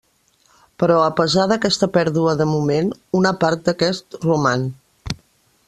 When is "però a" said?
0.83-1.11